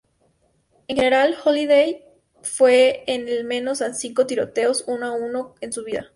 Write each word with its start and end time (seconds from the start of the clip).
En 0.87 0.95
general, 0.95 1.35
Holliday 1.45 2.03
fue 2.41 3.03
al 3.07 3.43
menos 3.43 3.83
a 3.83 3.93
cinco 3.93 4.25
tiroteos 4.25 4.83
uno-a-uno 4.87 5.53
en 5.61 5.71
su 5.71 5.83
vida. 5.83 6.09